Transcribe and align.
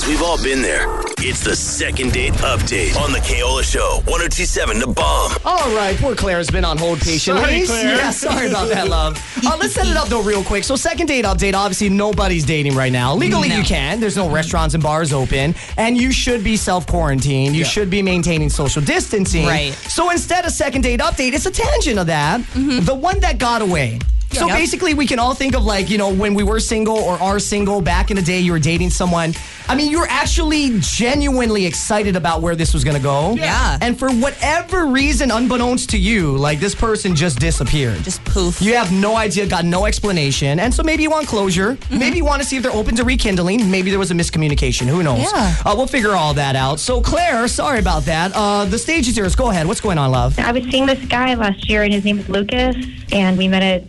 Because 0.00 0.08
we've 0.18 0.22
all 0.22 0.42
been 0.42 0.62
there. 0.62 0.86
It's 1.18 1.44
the 1.44 1.54
second 1.54 2.14
date 2.14 2.32
update 2.34 2.96
on 2.98 3.12
the 3.12 3.18
Keola 3.18 3.62
Show. 3.62 3.96
1027 4.06 4.80
Da 4.80 4.86
Bomb. 4.86 5.32
All 5.44 5.74
right, 5.76 5.94
poor 5.98 6.14
Claire's 6.14 6.48
been 6.50 6.64
on 6.64 6.78
hold 6.78 7.00
patiently. 7.00 7.66
Sorry, 7.66 7.66
Claire. 7.66 7.96
Yeah, 7.96 8.10
sorry 8.10 8.48
about 8.48 8.68
that, 8.70 8.88
love. 8.88 9.22
Uh, 9.50 9.56
let's 9.58 9.74
set 9.74 9.86
it 9.88 9.96
up 9.96 10.06
though, 10.08 10.22
real 10.22 10.44
quick. 10.44 10.62
So, 10.64 10.76
second 10.76 11.06
date 11.06 11.24
update. 11.24 11.54
Obviously, 11.54 11.88
nobody's 11.88 12.44
dating 12.44 12.74
right 12.76 12.92
now. 12.92 13.14
Legally, 13.14 13.48
No. 13.48 13.56
you 13.56 13.64
can. 13.64 13.98
There's 13.98 14.16
no 14.16 14.30
restaurants 14.30 14.74
and 14.74 14.82
bars 14.82 15.12
open, 15.12 15.54
and 15.76 15.96
you 15.96 16.12
should 16.12 16.44
be 16.44 16.56
self 16.56 16.86
quarantined. 16.86 17.56
You 17.56 17.64
should 17.64 17.90
be 17.90 18.00
maintaining 18.00 18.48
social 18.48 18.80
distancing. 18.82 19.46
Right. 19.46 19.72
So 19.72 20.10
instead 20.10 20.44
of 20.44 20.52
second 20.52 20.82
date 20.82 21.00
update, 21.00 21.32
it's 21.32 21.46
a 21.46 21.50
tangent 21.50 21.98
of 21.98 22.06
that. 22.06 22.42
The 22.54 22.94
one 22.94 23.18
that 23.20 23.38
got 23.38 23.60
away. 23.62 23.98
So 24.32 24.46
Yep. 24.46 24.56
basically, 24.56 24.94
we 24.94 25.06
can 25.06 25.18
all 25.18 25.34
think 25.34 25.54
of 25.56 25.64
like, 25.64 25.90
you 25.90 25.98
know, 25.98 26.08
when 26.08 26.34
we 26.34 26.42
were 26.44 26.60
single 26.60 26.96
or 26.96 27.20
are 27.20 27.38
single 27.40 27.80
back 27.80 28.10
in 28.10 28.16
the 28.16 28.22
day, 28.22 28.38
you 28.40 28.52
were 28.52 28.60
dating 28.60 28.90
someone. 28.90 29.34
I 29.68 29.74
mean, 29.74 29.90
you 29.90 29.98
were 30.00 30.06
actually 30.08 30.78
genuinely 30.80 31.66
excited 31.66 32.16
about 32.16 32.40
where 32.40 32.56
this 32.56 32.72
was 32.74 32.82
going 32.84 32.96
to 32.96 33.02
go. 33.02 33.34
Yeah. 33.34 33.78
And 33.80 33.98
for 33.98 34.10
whatever 34.10 34.86
reason, 34.86 35.30
unbeknownst 35.30 35.90
to 35.90 35.98
you, 35.98 36.36
like 36.36 36.58
this 36.60 36.74
person 36.74 37.14
just 37.14 37.38
disappeared. 37.38 38.02
Just 38.02 38.24
poof. 38.24 38.60
You 38.62 38.74
have 38.74 38.92
no 38.92 39.16
idea, 39.16 39.46
got 39.46 39.64
no 39.64 39.86
explanation. 39.86 40.58
And 40.60 40.72
so 40.74 40.82
maybe 40.82 41.02
you 41.02 41.10
want 41.10 41.26
closure. 41.28 41.74
Mm-hmm. 41.74 41.98
Maybe 41.98 42.16
you 42.18 42.24
want 42.24 42.42
to 42.42 42.48
see 42.48 42.56
if 42.56 42.62
they're 42.62 42.72
open 42.72 42.96
to 42.96 43.04
rekindling. 43.04 43.70
Maybe 43.70 43.90
there 43.90 43.98
was 43.98 44.10
a 44.10 44.14
miscommunication. 44.14 44.86
Who 44.86 45.02
knows? 45.02 45.20
Yeah. 45.32 45.54
Uh, 45.64 45.74
we'll 45.76 45.86
figure 45.86 46.14
all 46.16 46.34
that 46.34 46.56
out. 46.56 46.80
So, 46.80 47.00
Claire, 47.00 47.46
sorry 47.48 47.78
about 47.78 48.04
that. 48.06 48.32
Uh, 48.34 48.64
the 48.64 48.78
stage 48.78 49.06
is 49.08 49.16
yours. 49.16 49.34
Go 49.36 49.50
ahead. 49.50 49.66
What's 49.66 49.80
going 49.80 49.98
on, 49.98 50.10
love? 50.10 50.38
I 50.38 50.50
was 50.52 50.64
seeing 50.64 50.86
this 50.86 51.04
guy 51.06 51.34
last 51.34 51.68
year, 51.68 51.82
and 51.82 51.92
his 51.92 52.04
name 52.04 52.18
is 52.18 52.28
Lucas, 52.28 52.76
and 53.12 53.36
we 53.38 53.46
met 53.48 53.62
at 53.62 53.86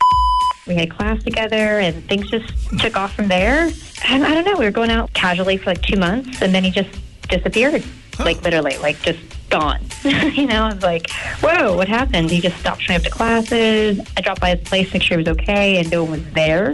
we 0.67 0.75
had 0.75 0.91
class 0.91 1.23
together, 1.23 1.79
and 1.79 2.03
things 2.07 2.29
just 2.29 2.51
took 2.79 2.95
off 2.95 3.13
from 3.13 3.27
there. 3.27 3.69
And 4.07 4.23
I 4.23 4.33
don't 4.33 4.45
know, 4.45 4.57
we 4.57 4.65
were 4.65 4.71
going 4.71 4.91
out 4.91 5.13
casually 5.13 5.57
for 5.57 5.71
like 5.71 5.81
two 5.81 5.97
months, 5.97 6.41
and 6.41 6.53
then 6.53 6.63
he 6.63 6.71
just 6.71 6.89
disappeared, 7.29 7.83
like 8.19 8.41
literally, 8.43 8.77
like 8.77 9.01
just 9.01 9.19
gone. 9.49 9.81
you 10.03 10.47
know, 10.47 10.63
I 10.63 10.73
was 10.73 10.83
like, 10.83 11.09
whoa, 11.41 11.75
what 11.75 11.87
happened? 11.87 12.31
He 12.31 12.41
just 12.41 12.57
stopped 12.57 12.81
showing 12.81 12.97
up 12.97 13.03
to 13.03 13.11
classes. 13.11 13.99
I 14.17 14.21
dropped 14.21 14.41
by 14.41 14.55
his 14.55 14.67
place, 14.67 14.87
to 14.87 14.95
make 14.95 15.03
sure 15.03 15.17
he 15.17 15.23
was 15.23 15.37
okay, 15.39 15.77
and 15.77 15.91
no 15.91 16.03
one 16.03 16.11
was 16.11 16.33
there. 16.33 16.73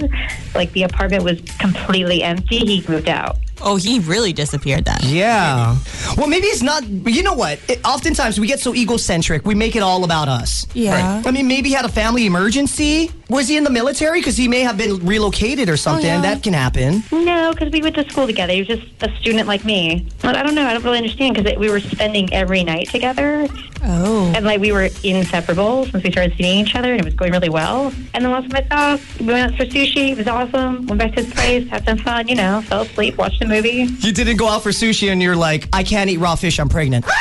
Like 0.55 0.71
the 0.73 0.83
apartment 0.83 1.23
was 1.23 1.41
completely 1.59 2.23
empty. 2.23 2.59
He 2.59 2.85
moved 2.87 3.09
out. 3.09 3.37
Oh, 3.61 3.75
he 3.75 3.99
really 3.99 4.33
disappeared 4.33 4.85
then. 4.85 4.99
Yeah. 5.03 5.77
Well, 6.15 6.27
maybe 6.27 6.47
it's 6.47 6.61
not. 6.61 6.87
You 6.87 7.23
know 7.23 7.33
what? 7.33 7.59
It, 7.67 7.79
oftentimes 7.83 8.39
we 8.39 8.47
get 8.47 8.59
so 8.59 8.75
egocentric, 8.75 9.45
we 9.45 9.55
make 9.55 9.75
it 9.75 9.81
all 9.81 10.03
about 10.03 10.27
us. 10.27 10.67
Yeah. 10.73 11.21
I 11.25 11.31
mean, 11.31 11.47
maybe 11.47 11.69
he 11.69 11.75
had 11.75 11.85
a 11.85 11.89
family 11.89 12.25
emergency. 12.25 13.11
Was 13.29 13.49
he 13.49 13.57
in 13.57 13.65
the 13.65 13.69
military? 13.69 14.21
Because 14.21 14.37
he 14.37 14.47
may 14.47 14.61
have 14.61 14.77
been 14.77 15.05
relocated 15.05 15.67
or 15.67 15.75
something. 15.75 16.05
Oh, 16.09 16.15
yeah. 16.15 16.21
That 16.21 16.43
can 16.43 16.53
happen. 16.53 17.03
No, 17.11 17.51
because 17.51 17.71
we 17.73 17.81
went 17.81 17.95
to 17.95 18.09
school 18.09 18.25
together. 18.25 18.53
He 18.53 18.59
was 18.61 18.67
just 18.69 18.87
a 19.01 19.13
student 19.17 19.49
like 19.49 19.65
me. 19.65 20.07
But 20.21 20.37
I 20.37 20.43
don't 20.43 20.55
know. 20.55 20.65
I 20.65 20.71
don't 20.73 20.83
really 20.83 20.97
understand 20.99 21.35
because 21.35 21.57
we 21.57 21.69
were 21.69 21.81
spending 21.81 22.31
every 22.33 22.63
night 22.63 22.87
together, 22.89 23.45
Oh. 23.83 24.31
and 24.35 24.45
like 24.45 24.61
we 24.61 24.71
were 24.71 24.89
inseparable 25.03 25.85
since 25.87 26.03
we 26.05 26.11
started 26.11 26.35
seeing 26.37 26.65
each 26.65 26.73
other, 26.75 26.91
and 26.91 26.99
it 27.01 27.05
was 27.05 27.15
going 27.15 27.33
really 27.33 27.49
well. 27.49 27.91
And 28.13 28.23
then 28.23 28.31
last 28.31 28.49
time 28.49 28.63
I 28.71 28.75
saw, 28.75 28.93
uh, 28.93 28.97
we 29.19 29.25
went 29.27 29.51
out 29.51 29.57
for 29.57 29.65
sushi. 29.65 30.11
It 30.11 30.17
was 30.17 30.27
awesome. 30.27 30.85
Went 30.87 30.99
back 30.99 31.13
to 31.15 31.23
his 31.23 31.33
place, 31.33 31.67
had 31.69 31.83
some 31.85 31.97
fun. 31.97 32.29
You 32.29 32.35
know, 32.35 32.61
fell 32.61 32.83
asleep, 32.83 33.17
watched 33.17 33.41
a 33.41 33.45
movie. 33.47 33.87
You 33.99 34.13
didn't 34.13 34.37
go 34.37 34.47
out 34.47 34.63
for 34.63 34.69
sushi 34.69 35.11
and 35.11 35.21
you're 35.21 35.35
like, 35.35 35.67
I 35.73 35.83
can't 35.83 36.09
eat 36.09 36.17
raw 36.19 36.35
fish. 36.35 36.59
I'm 36.61 36.69
pregnant. 36.69 37.03
Then 37.05 37.13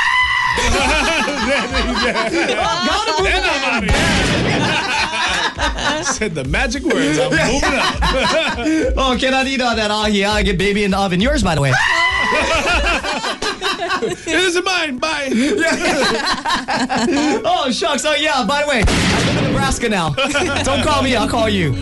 I'm 2.58 3.64
out 3.64 3.84
of 3.84 3.90
here. 3.90 4.25
Said 6.02 6.34
the 6.34 6.44
magic 6.44 6.82
words. 6.82 7.18
I'm 7.18 7.30
moving 7.30 7.78
up. 7.78 7.94
oh, 8.96 9.16
cannot 9.18 9.46
eat 9.46 9.60
all 9.60 9.76
that. 9.76 9.90
Oh, 9.90 10.06
yeah, 10.06 10.32
I 10.32 10.42
get 10.42 10.58
baby 10.58 10.84
in 10.84 10.92
the 10.92 10.98
oven. 10.98 11.20
Yours, 11.20 11.42
by 11.42 11.54
the 11.54 11.60
way. 11.60 11.72
It 13.98 14.28
isn't 14.28 14.64
mine. 14.64 14.98
Bye. 14.98 15.30
Oh, 17.44 17.70
shucks. 17.70 18.04
Oh, 18.04 18.14
yeah, 18.14 18.44
by 18.46 18.62
the 18.62 18.68
way, 18.68 18.84
I 18.86 19.26
live 19.26 19.38
in 19.38 19.44
Nebraska 19.44 19.88
now. 19.88 20.10
Don't 20.10 20.84
call 20.84 21.02
me, 21.02 21.16
I'll 21.16 21.28
call 21.28 21.48
you. 21.48 21.74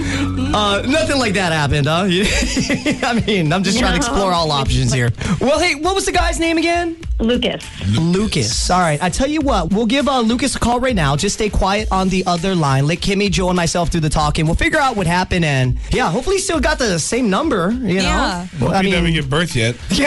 Uh, 0.55 0.83
nothing 0.87 1.19
like 1.19 1.35
that 1.35 1.53
happened, 1.53 1.87
huh? 1.87 2.07
I 2.07 3.23
mean, 3.27 3.53
I'm 3.53 3.65
just 3.65 3.79
trying 3.79 3.93
to 3.93 3.97
explore 3.97 4.33
all 4.33 4.53
options 4.53 4.93
here. 4.93 5.11
Well, 5.41 5.59
hey, 5.59 5.75
what 5.75 5.95
was 5.95 6.07
the 6.07 6.13
guy's 6.13 6.39
name 6.39 6.57
again? 6.57 7.04
Lucas. 7.25 7.65
Lucas. 7.99 8.71
All 8.71 8.81
right. 8.81 9.03
I 9.03 9.09
tell 9.09 9.29
you 9.29 9.41
what, 9.41 9.73
we'll 9.73 9.87
give 9.87 10.09
uh, 10.09 10.21
Lucas 10.21 10.55
a 10.57 10.61
call 10.61 10.81
right 10.81 10.95
now. 10.95 11.17
Just 11.17 11.35
stay 11.35 11.49
quiet 11.49 11.89
on 11.91 12.09
the 12.09 12.25
other 12.27 12.55
line. 12.55 12.87
Let 12.87 12.99
Kimmy, 12.99 13.31
Joe, 13.31 13.49
and 13.49 13.57
myself 13.57 13.91
do 13.91 14.01
the 14.01 14.11
talking. 14.11 14.47
We'll 14.47 14.55
figure 14.55 14.79
out 14.79 14.97
what 14.97 15.07
happened. 15.07 15.45
And 15.45 15.79
yeah, 15.91 16.11
hopefully, 16.11 16.37
he 16.37 16.43
still 16.43 16.61
got 16.61 16.79
the 16.79 16.99
same 16.99 17.31
number. 17.31 17.71
You 17.71 17.97
know. 17.97 18.03
Yeah. 18.03 18.47
Well, 18.61 18.75
I 18.75 18.81
you 18.83 18.91
never 18.91 19.05
mean, 19.05 19.15
give 19.15 19.29
birth 19.29 19.57
yet. 19.57 19.75
hey, 19.89 20.05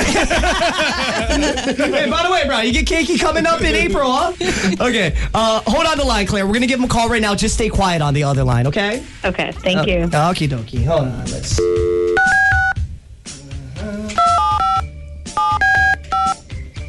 by 2.09 2.23
the 2.23 2.29
way, 2.31 2.45
bro, 2.47 2.59
you 2.59 2.71
get 2.73 2.85
cakey 2.85 3.19
coming 3.19 3.45
up 3.45 3.61
in 3.61 3.75
April, 3.75 4.11
huh? 4.11 4.33
Okay. 4.79 5.17
Uh, 5.33 5.61
hold 5.65 5.85
on 5.85 5.97
the 5.97 6.05
line, 6.05 6.27
Claire. 6.27 6.45
We're 6.45 6.53
gonna 6.53 6.67
give 6.67 6.79
him 6.79 6.85
a 6.85 6.89
call 6.89 7.09
right 7.09 7.21
now. 7.21 7.35
Just 7.35 7.55
stay 7.55 7.69
quiet 7.69 8.01
on 8.01 8.13
the 8.13 8.23
other 8.23 8.43
line, 8.43 8.67
okay? 8.67 9.03
Okay, 9.25 9.51
thank 9.51 9.87
you. 9.87 10.07
Okie 10.07 10.47
dokie. 10.47 10.85
Hold 10.85 11.07
on. 11.07 11.25
Let's. 11.31 11.59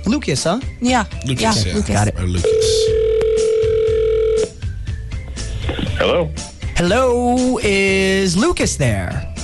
Lucas, 0.08 0.44
huh? 0.44 0.60
Yeah. 0.80 1.04
Lucas, 1.26 1.64
yeah. 1.64 1.72
yeah. 1.72 1.74
Lucas. 1.74 1.94
Got 1.94 2.08
it. 2.08 2.18
Or 2.18 2.24
Lucas. 2.24 2.88
Hello. 5.98 6.30
Hello, 6.76 7.58
is 7.62 8.36
Lucas 8.36 8.76
there? 8.76 9.34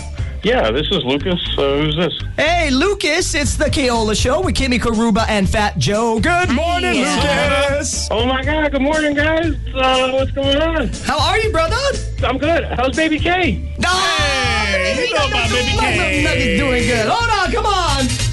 Yeah, 0.42 0.70
this 0.70 0.86
is 0.90 1.04
Lucas. 1.04 1.40
Uh, 1.58 1.78
who's 1.78 1.96
this? 1.96 2.12
Hey, 2.36 2.70
Lucas, 2.70 3.34
it's 3.34 3.56
the 3.56 3.64
Keola 3.64 4.14
Show 4.14 4.42
with 4.42 4.54
Kimmy 4.54 4.78
Karuba 4.78 5.26
and 5.28 5.48
Fat 5.48 5.78
Joe. 5.78 6.20
Good 6.20 6.50
morning, 6.50 7.00
Lucas. 7.00 8.08
Oh 8.10 8.26
my 8.26 8.44
God! 8.44 8.70
Good 8.72 8.82
morning, 8.82 9.14
guys. 9.14 9.54
Uh, 9.74 10.10
what's 10.12 10.30
going 10.32 10.56
on? 10.60 10.88
How 11.04 11.18
are 11.18 11.38
you, 11.38 11.50
brother? 11.50 11.76
I'm 12.22 12.38
good. 12.38 12.64
How's 12.64 12.94
Baby 12.94 13.18
K? 13.18 13.74
No, 13.78 13.88
Hey, 13.88 15.06
you 15.08 15.14
know 15.14 15.26
about 15.28 15.48
Baby 15.50 15.78
K. 15.78 16.24
Nugget's 16.24 16.60
doing 16.60 16.82
good. 16.86 17.08
Hold 17.08 17.30
on, 17.30 17.52
come 17.52 17.66
on. 17.66 18.23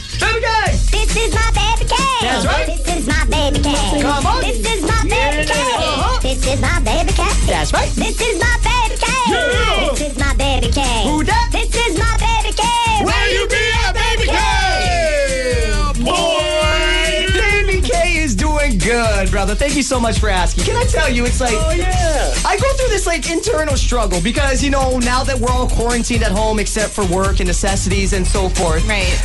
Come 4.02 4.26
on. 4.26 4.42
This 4.42 4.60
is 4.60 4.82
my 4.84 5.02
baby 5.04 5.46
K. 5.48 5.54
Uh-huh. 5.54 6.20
This 6.22 6.46
is 6.46 6.62
my 6.62 6.80
baby 6.82 7.12
K. 7.14 7.24
That's 7.48 7.74
right. 7.74 7.90
This 7.92 8.20
is 8.22 8.40
my 8.40 8.58
baby 8.64 8.96
K. 9.02 9.08
Yeah. 9.30 9.90
This 9.92 10.02
is 10.02 10.18
my 10.18 10.34
baby 10.36 10.70
K. 10.72 10.82
Who 11.10 11.24
that? 11.24 11.50
This 11.52 11.74
is 11.76 11.98
my 11.98 12.18
baby 12.18 12.54
K. 12.56 12.64
Where 13.06 13.30
you 13.30 13.48
be 13.48 13.72
at, 13.86 13.94
Baby 13.94 14.26
K? 14.30 16.04
Boy. 16.04 17.28
Baby 17.34 17.82
K 17.82 18.18
is 18.18 18.36
doing 18.36 18.78
good, 18.78 19.32
brother. 19.32 19.56
Thank 19.56 19.76
you 19.76 19.84
so 19.84 20.00
much 20.00 20.20
for 20.20 20.30
asking. 20.30 20.66
Can 20.66 20.76
I 20.76 20.86
tell 20.86 21.10
you, 21.10 21.26
it's 21.26 21.42
like. 21.42 21.54
Oh 21.56 21.72
yeah. 21.72 22.34
I 22.46 22.58
go 22.58 22.72
through 22.74 22.90
this 22.90 23.06
like 23.08 23.30
internal 23.30 23.76
struggle 23.76 24.22
because 24.22 24.64
you 24.64 24.70
know 24.70 25.00
now 25.00 25.24
that 25.24 25.38
we're 25.40 25.52
all 25.52 25.68
quarantined 25.68 26.24
at 26.24 26.32
home 26.32 26.60
except 26.60 26.92
for 26.94 27.06
work 27.08 27.40
and 27.40 27.48
necessities 27.48 28.14
and 28.14 28.26
so 28.26 28.50
forth. 28.50 28.88
Right. 28.88 29.20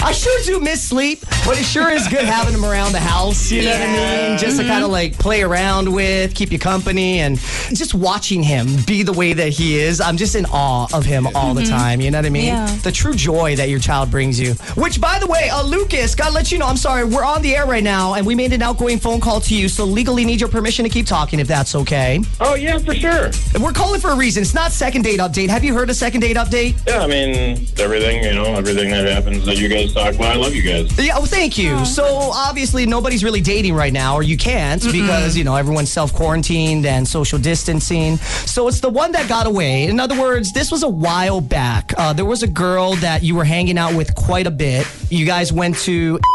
I 0.00 0.12
sure 0.12 0.40
do 0.44 0.60
miss 0.60 0.82
sleep, 0.82 1.20
but 1.44 1.58
it 1.58 1.64
sure 1.64 1.90
is 1.90 2.06
good 2.08 2.24
having 2.24 2.54
him 2.54 2.64
around 2.64 2.92
the 2.92 3.00
house. 3.00 3.50
You 3.50 3.62
know 3.62 3.72
what 3.72 3.80
I 3.80 4.28
mean? 4.28 4.38
Just 4.38 4.58
to 4.60 4.66
kind 4.66 4.84
of 4.84 4.90
like 4.90 5.18
play 5.18 5.42
around 5.42 5.92
with, 5.92 6.34
keep 6.34 6.52
you 6.52 6.58
company, 6.58 7.18
and 7.18 7.36
just 7.74 7.94
watching 7.94 8.42
him 8.42 8.68
be 8.86 9.02
the 9.02 9.12
way 9.12 9.32
that 9.32 9.50
he 9.50 9.78
is. 9.78 10.00
I'm 10.00 10.16
just 10.16 10.34
in 10.34 10.46
awe 10.46 10.86
of 10.94 11.04
him 11.04 11.26
all 11.34 11.52
the 11.52 11.64
time. 11.64 12.00
You 12.00 12.10
know 12.10 12.18
what 12.18 12.26
I 12.26 12.30
mean? 12.30 12.46
Yeah. 12.46 12.74
The 12.84 12.92
true 12.92 13.14
joy 13.14 13.56
that 13.56 13.68
your 13.68 13.80
child 13.80 14.10
brings 14.10 14.38
you. 14.38 14.54
Which, 14.76 15.00
by 15.00 15.18
the 15.18 15.26
way, 15.26 15.50
uh, 15.50 15.64
Lucas, 15.64 16.14
gotta 16.14 16.32
let 16.32 16.52
you 16.52 16.58
know. 16.58 16.66
I'm 16.66 16.76
sorry, 16.76 17.04
we're 17.04 17.24
on 17.24 17.42
the 17.42 17.56
air 17.56 17.66
right 17.66 17.84
now, 17.84 18.14
and 18.14 18.24
we 18.26 18.34
made 18.34 18.52
an 18.52 18.62
outgoing 18.62 18.98
phone 18.98 19.20
call 19.20 19.40
to 19.42 19.54
you, 19.54 19.68
so 19.68 19.84
legally 19.84 20.24
need 20.24 20.40
your 20.40 20.48
permission 20.48 20.84
to 20.84 20.88
keep 20.88 21.06
talking 21.06 21.40
if 21.40 21.48
that's 21.48 21.74
okay. 21.74 22.20
Oh 22.40 22.54
yeah, 22.54 22.78
for 22.78 22.94
sure. 22.94 23.30
We're 23.60 23.72
calling 23.72 24.00
for 24.00 24.10
a 24.10 24.16
reason. 24.16 24.42
It's 24.42 24.54
not 24.54 24.70
second 24.70 25.02
date 25.02 25.18
update. 25.18 25.48
Have 25.48 25.64
you 25.64 25.74
heard 25.74 25.90
a 25.90 25.94
second 25.94 26.20
date 26.20 26.36
update? 26.36 26.76
Yeah, 26.86 27.00
I 27.00 27.06
mean 27.06 27.66
everything. 27.78 28.22
You 28.22 28.34
know, 28.34 28.44
everything 28.54 28.90
that 28.90 29.04
happens 29.06 29.44
that 29.44 29.58
you 29.58 29.68
guys 29.68 29.87
talk 29.94 30.14
about. 30.14 30.32
I 30.32 30.36
love 30.36 30.54
you 30.54 30.62
guys. 30.62 30.96
Yeah, 30.98 31.16
well, 31.16 31.26
thank 31.26 31.58
you. 31.58 31.84
So 31.84 32.04
obviously 32.04 32.86
nobody's 32.86 33.24
really 33.24 33.40
dating 33.40 33.74
right 33.74 33.92
now, 33.92 34.14
or 34.14 34.22
you 34.22 34.36
can't 34.36 34.82
because 34.82 35.36
you 35.36 35.44
know 35.44 35.56
everyone's 35.56 35.90
self 35.90 36.12
quarantined 36.12 36.86
and 36.86 37.06
social 37.06 37.38
distancing. 37.38 38.16
So 38.18 38.68
it's 38.68 38.80
the 38.80 38.90
one 38.90 39.12
that 39.12 39.28
got 39.28 39.46
away. 39.46 39.84
In 39.84 40.00
other 40.00 40.18
words, 40.18 40.52
this 40.52 40.70
was 40.70 40.82
a 40.82 40.88
while 40.88 41.40
back. 41.40 41.92
Uh, 41.96 42.12
there 42.12 42.24
was 42.24 42.42
a 42.42 42.48
girl 42.48 42.94
that 42.96 43.22
you 43.22 43.34
were 43.34 43.44
hanging 43.44 43.78
out 43.78 43.94
with 43.94 44.14
quite 44.14 44.46
a 44.46 44.50
bit. 44.50 44.86
You 45.10 45.26
guys 45.26 45.52
went 45.52 45.76
to. 45.78 46.18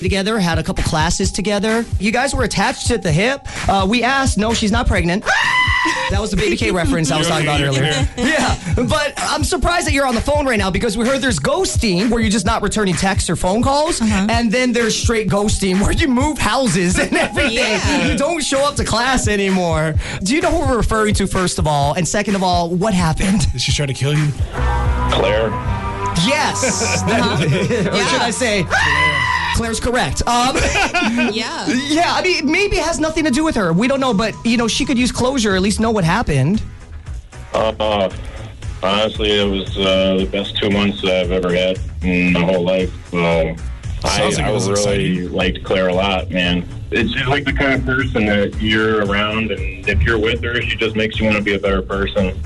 Together, 0.00 0.38
had 0.38 0.58
a 0.58 0.62
couple 0.62 0.82
classes 0.84 1.30
together. 1.30 1.84
You 1.98 2.10
guys 2.10 2.34
were 2.34 2.44
attached 2.44 2.90
at 2.90 3.02
the 3.02 3.12
hip. 3.12 3.42
Uh, 3.68 3.86
we 3.88 4.02
asked, 4.02 4.38
no, 4.38 4.54
she's 4.54 4.72
not 4.72 4.86
pregnant. 4.86 5.24
That 6.10 6.20
was 6.20 6.30
the 6.30 6.36
Baby 6.36 6.56
K 6.56 6.70
reference 6.72 7.10
I 7.10 7.18
was 7.18 7.28
talking 7.28 7.46
about 7.46 7.60
earlier. 7.60 8.06
Yeah, 8.16 8.56
but 8.76 9.14
I'm 9.16 9.44
surprised 9.44 9.86
that 9.86 9.92
you're 9.92 10.06
on 10.06 10.14
the 10.14 10.20
phone 10.20 10.46
right 10.46 10.58
now 10.58 10.70
because 10.70 10.96
we 10.96 11.06
heard 11.06 11.20
there's 11.20 11.40
ghosting 11.40 12.10
where 12.10 12.20
you're 12.20 12.30
just 12.30 12.46
not 12.46 12.62
returning 12.62 12.94
texts 12.94 13.28
or 13.30 13.36
phone 13.36 13.62
calls, 13.62 14.00
uh-huh. 14.00 14.26
and 14.30 14.50
then 14.50 14.72
there's 14.72 14.96
straight 14.96 15.28
ghosting 15.28 15.80
where 15.80 15.92
you 15.92 16.08
move 16.08 16.38
houses 16.38 16.98
and 16.98 17.12
everything. 17.16 17.54
Yeah. 17.54 18.06
You 18.06 18.16
don't 18.16 18.42
show 18.42 18.60
up 18.66 18.76
to 18.76 18.84
class 18.84 19.28
anymore. 19.28 19.94
Do 20.22 20.34
you 20.34 20.40
know 20.40 20.50
who 20.50 20.68
we're 20.70 20.76
referring 20.76 21.14
to, 21.14 21.26
first 21.26 21.58
of 21.58 21.66
all? 21.66 21.94
And 21.94 22.06
second 22.06 22.34
of 22.34 22.42
all, 22.42 22.70
what 22.70 22.94
happened? 22.94 23.50
Did 23.52 23.60
she 23.60 23.72
try 23.72 23.86
to 23.86 23.94
kill 23.94 24.14
you? 24.14 24.30
Claire. 25.12 25.50
Yes. 26.26 27.02
Uh-huh. 27.02 27.44
or 27.44 28.08
should 28.08 28.20
I 28.20 28.30
say, 28.30 28.62
Claire's 29.54 29.80
correct. 29.80 30.22
Um, 30.26 30.56
Yeah. 31.32 31.66
yeah, 31.68 32.12
I 32.14 32.22
mean, 32.22 32.50
maybe 32.50 32.76
it 32.76 32.84
has 32.84 32.98
nothing 33.00 33.24
to 33.24 33.30
do 33.30 33.44
with 33.44 33.54
her. 33.54 33.72
We 33.72 33.88
don't 33.88 34.00
know, 34.00 34.12
but 34.12 34.34
you 34.44 34.56
know, 34.56 34.68
she 34.68 34.84
could 34.84 34.98
use 34.98 35.12
closure. 35.12 35.54
At 35.54 35.62
least 35.62 35.80
know 35.80 35.90
what 35.90 36.04
happened. 36.04 36.62
Uh, 37.52 38.10
honestly, 38.82 39.30
it 39.30 39.48
was 39.48 39.76
uh, 39.78 40.16
the 40.20 40.26
best 40.26 40.56
two 40.56 40.70
months 40.70 41.04
I've 41.04 41.30
ever 41.30 41.54
had 41.54 41.78
in 42.02 42.32
my 42.32 42.40
whole 42.40 42.62
life. 42.64 42.92
Uh, 43.14 43.54
I, 44.06 44.24
like 44.28 44.38
I 44.40 44.50
was 44.50 44.68
really 44.68 45.18
exciting. 45.18 45.32
liked 45.32 45.64
Claire 45.64 45.88
a 45.88 45.94
lot, 45.94 46.30
man. 46.30 46.66
It's 46.90 47.12
just 47.12 47.26
like 47.28 47.44
the 47.44 47.52
kind 47.52 47.74
of 47.74 47.84
person 47.84 48.26
that 48.26 48.60
you're 48.60 49.04
around, 49.06 49.50
and 49.50 49.88
if 49.88 50.02
you're 50.02 50.18
with 50.18 50.42
her, 50.42 50.60
she 50.60 50.76
just 50.76 50.94
makes 50.96 51.18
you 51.18 51.24
want 51.26 51.36
to 51.38 51.42
be 51.42 51.54
a 51.54 51.58
better 51.58 51.80
person. 51.80 52.38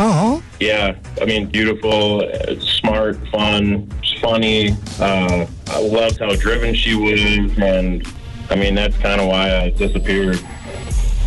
Oh, 0.00 0.42
Yeah, 0.60 0.96
I 1.20 1.24
mean, 1.24 1.46
beautiful, 1.46 2.22
uh, 2.22 2.58
smart, 2.60 3.16
fun, 3.28 3.90
funny. 4.20 4.76
Uh, 5.00 5.46
I 5.70 5.80
loved 5.80 6.18
how 6.18 6.34
driven 6.34 6.74
she 6.74 6.94
was, 6.94 7.58
and 7.58 8.06
I 8.50 8.56
mean, 8.56 8.74
that's 8.74 8.96
kind 8.98 9.20
of 9.20 9.28
why 9.28 9.56
I 9.56 9.70
disappeared. 9.70 10.40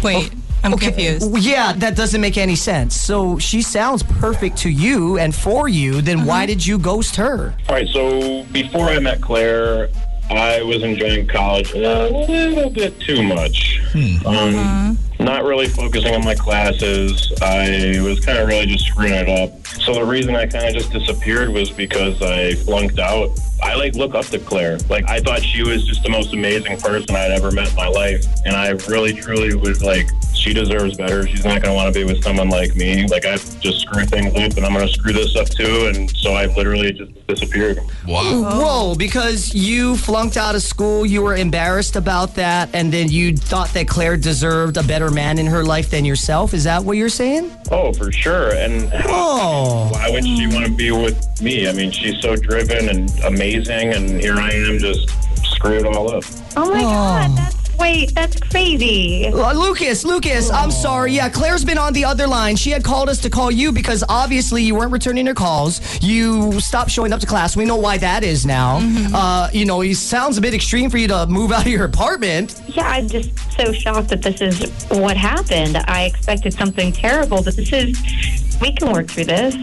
Wait, 0.03 0.31
I'm 0.63 0.77
confused. 0.77 1.38
yeah, 1.39 1.73
that 1.73 1.95
doesn't 1.95 2.21
make 2.21 2.38
any 2.38 2.55
sense. 2.55 2.99
So 2.99 3.38
she 3.38 3.61
sounds 3.61 4.03
perfect 4.03 4.57
to 4.57 4.69
you 4.69 5.17
and 5.17 5.33
for 5.33 5.67
you. 5.67 6.01
Then 6.01 6.25
why 6.25 6.41
mm-hmm. 6.41 6.47
did 6.47 6.65
you 6.65 6.79
ghost 6.79 7.15
her? 7.15 7.55
All 7.69 7.75
right, 7.75 7.88
so 7.89 8.43
before 8.51 8.89
I 8.89 8.99
met 8.99 9.21
Claire, 9.21 9.89
I 10.29 10.61
was 10.61 10.83
enjoying 10.83 11.27
college 11.27 11.73
a 11.73 12.09
little 12.09 12.69
bit 12.69 12.99
too 12.99 13.21
much. 13.21 13.79
Hmm. 13.91 14.27
Um, 14.27 14.35
uh-huh. 14.55 14.94
Not 15.23 15.44
really 15.44 15.68
focusing 15.68 16.13
on 16.13 16.23
my 16.23 16.35
classes. 16.35 17.31
I 17.41 18.00
was 18.01 18.19
kind 18.25 18.38
of 18.38 18.47
really 18.47 18.65
just 18.65 18.85
screwing 18.85 19.13
it 19.13 19.29
up. 19.29 19.65
So 19.68 19.94
the 19.94 20.03
reason 20.03 20.35
I 20.35 20.45
kind 20.45 20.65
of 20.65 20.73
just 20.73 20.91
disappeared 20.91 21.50
was 21.50 21.69
because 21.69 22.21
I 22.21 22.56
flunked 22.56 23.00
out. 23.00 23.29
I 23.63 23.75
like 23.75 23.95
look 23.95 24.15
up 24.15 24.25
to 24.27 24.39
Claire. 24.39 24.77
Like 24.89 25.07
I 25.07 25.19
thought 25.19 25.41
she 25.44 25.63
was 25.63 25.85
just 25.85 26.03
the 26.03 26.09
most 26.09 26.33
amazing 26.33 26.77
person 26.77 27.15
I'd 27.15 27.31
ever 27.31 27.51
met 27.51 27.69
in 27.69 27.75
my 27.75 27.88
life, 27.88 28.25
and 28.45 28.56
I 28.56 28.69
really 28.89 29.13
truly 29.13 29.56
was 29.56 29.83
like, 29.83 30.07
she 30.41 30.53
deserves 30.53 30.97
better. 30.97 31.27
She's 31.27 31.45
not 31.45 31.61
going 31.61 31.71
to 31.71 31.75
want 31.75 31.93
to 31.93 31.99
be 31.99 32.03
with 32.03 32.23
someone 32.23 32.49
like 32.49 32.75
me. 32.75 33.07
Like 33.07 33.25
I 33.25 33.38
just 33.38 33.81
screw 33.81 34.05
things 34.05 34.33
up, 34.35 34.57
and 34.57 34.65
I'm 34.65 34.73
going 34.73 34.88
to 34.88 34.91
screw 34.93 35.13
this 35.13 35.35
up 35.35 35.47
too. 35.49 35.91
And 35.93 36.09
so 36.17 36.33
I 36.33 36.47
literally 36.47 36.91
just 36.91 37.27
disappeared. 37.27 37.79
Wow. 38.07 38.41
Whoa, 38.59 38.95
because 38.95 39.53
you 39.53 39.95
flunked 39.95 40.38
out 40.38 40.55
of 40.55 40.63
school, 40.63 41.05
you 41.05 41.21
were 41.21 41.35
embarrassed 41.35 41.95
about 41.95 42.35
that, 42.35 42.69
and 42.73 42.91
then 42.91 43.09
you 43.09 43.38
thought 43.38 43.69
that 43.73 43.88
Claire 43.88 44.17
deserved 44.17 44.77
a 44.77 44.83
better 44.83 45.11
man 45.11 45.38
in 45.38 45.45
her 45.45 45.63
life 45.63 45.91
than 45.91 46.03
yourself. 46.05 46.53
Is 46.53 46.63
that 46.63 46.83
what 46.83 46.97
you're 46.97 47.09
saying? 47.09 47.51
Oh, 47.71 47.94
for 47.94 48.11
sure. 48.11 48.53
And 48.55 48.91
Oh. 49.05 49.89
why 49.91 50.09
would 50.09 50.25
she 50.25 50.47
want 50.47 50.65
to 50.65 50.71
be 50.71 50.91
with 50.91 51.41
me? 51.41 51.67
I 51.69 51.73
mean, 51.73 51.91
she's 51.91 52.19
so 52.21 52.35
driven 52.35 52.89
and 52.89 53.09
amazing, 53.25 53.94
and 53.94 54.19
here 54.19 54.35
I 54.35 54.49
am 54.51 54.79
just 54.79 55.09
screwed 55.45 55.85
all 55.85 56.11
up. 56.15 56.23
Oh 56.57 56.69
my 56.73 56.81
God, 56.81 57.37
that's 57.37 57.60
wait, 57.81 58.13
that's 58.13 58.39
crazy. 58.39 59.28
Uh, 59.28 59.54
Lucas, 59.54 60.06
Lucas, 60.06 60.51
I'm 60.51 60.72
sorry. 60.72 61.13
Yeah, 61.13 61.30
Claire's 61.30 61.66
been 61.66 61.80
on 61.80 61.94
the 61.94 62.06
other 62.06 62.28
line. 62.28 62.56
She 62.56 62.69
had 62.69 62.83
called 62.83 63.10
us 63.10 63.19
to 63.22 63.30
call 63.30 63.50
you 63.50 63.72
because 63.72 64.04
obviously 64.07 64.62
you 64.63 64.75
weren't 64.75 64.92
returning 64.92 65.25
her 65.25 65.33
calls. 65.33 65.81
You 66.01 66.60
stopped 66.60 66.92
showing 66.92 67.12
up 67.12 67.19
to 67.22 67.28
class. 67.28 67.57
We 67.57 67.66
know 67.66 67.75
why 67.75 67.98
that 67.98 68.24
is 68.24 68.45
now. 68.45 68.80
Uh, 69.13 69.50
you 69.51 69.66
know, 69.66 69.81
it 69.81 69.95
sounds 69.95 70.38
a 70.38 70.42
bit 70.42 70.54
extreme 70.54 70.89
for 70.89 70.98
you 70.98 71.07
to 71.07 71.25
move 71.25 71.51
out 71.51 71.66
of 71.66 71.72
your 71.72 71.86
apartment. 71.86 72.62
Yeah, 72.68 72.88
I'm 72.88 73.07
just 73.07 73.31
so 73.57 73.74
shocked 73.74 74.10
that 74.10 74.22
this 74.22 74.42
is 74.42 74.86
what 74.89 75.18
happened. 75.18 75.78
I 75.88 76.04
expected 76.04 76.54
something 76.54 76.92
terrible, 76.92 77.44
but 77.44 77.56
this 77.56 77.74
is. 77.74 78.40
We 78.61 78.71
can 78.73 78.91
work 78.91 79.09
through 79.09 79.25
this. 79.25 79.55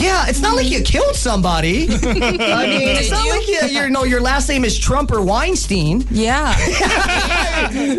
Yeah, 0.00 0.28
it's 0.28 0.40
not 0.40 0.54
like 0.54 0.70
you 0.70 0.80
killed 0.82 1.16
somebody. 1.16 1.88
I 1.90 2.66
mean, 2.66 2.96
it's 2.96 3.10
not 3.10 3.28
like 3.28 3.48
you, 3.48 3.80
you 3.80 3.90
know 3.90 4.04
your 4.04 4.20
last 4.20 4.48
name 4.48 4.64
is 4.64 4.78
Trump 4.78 5.10
or 5.10 5.20
Weinstein. 5.20 6.06
Yeah. 6.08 6.54